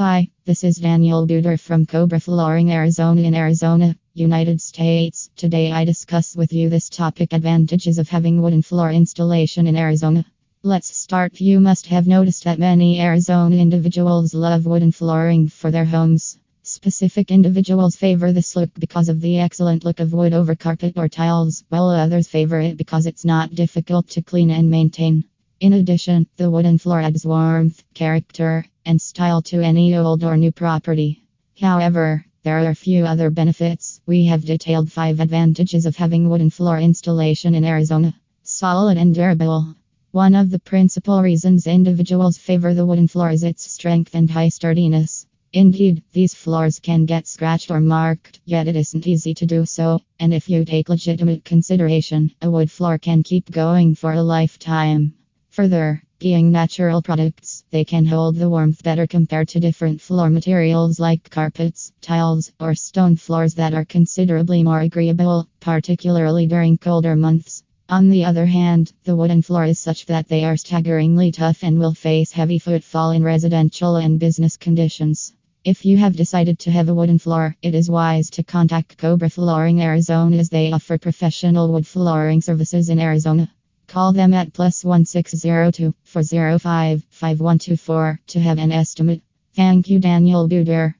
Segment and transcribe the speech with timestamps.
[0.00, 5.28] Hi, this is Daniel Buder from Cobra Flooring Arizona in Arizona, United States.
[5.36, 10.24] Today I discuss with you this topic advantages of having wooden floor installation in Arizona.
[10.62, 11.38] Let's start.
[11.38, 16.38] You must have noticed that many Arizona individuals love wooden flooring for their homes.
[16.62, 21.10] Specific individuals favor this look because of the excellent look of wood over carpet or
[21.10, 25.24] tiles, while others favor it because it's not difficult to clean and maintain.
[25.60, 30.50] In addition, the wooden floor adds warmth, character, and style to any old or new
[30.50, 31.22] property.
[31.60, 34.00] However, there are a few other benefits.
[34.06, 38.14] We have detailed five advantages of having wooden floor installation in Arizona.
[38.42, 39.74] Solid and durable.
[40.12, 44.48] One of the principal reasons individuals favor the wooden floor is its strength and high
[44.48, 45.26] sturdiness.
[45.52, 50.00] Indeed, these floors can get scratched or marked, yet it isn't easy to do so,
[50.18, 55.12] and if you take legitimate consideration, a wood floor can keep going for a lifetime.
[55.54, 61.00] Further, being natural products, they can hold the warmth better compared to different floor materials
[61.00, 67.64] like carpets, tiles, or stone floors that are considerably more agreeable, particularly during colder months.
[67.88, 71.80] On the other hand, the wooden floor is such that they are staggeringly tough and
[71.80, 75.32] will face heavy footfall in residential and business conditions.
[75.64, 79.28] If you have decided to have a wooden floor, it is wise to contact Cobra
[79.28, 83.50] Flooring Arizona as they offer professional wood flooring services in Arizona.
[83.90, 89.20] Call them at plus 1602 405 5124 to have an estimate.
[89.56, 90.94] Thank you, Daniel Buder.